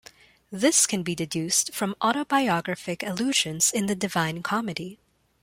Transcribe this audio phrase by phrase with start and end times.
[0.51, 4.97] This can be deduced from autobiographic allusions in the Divine Comedy.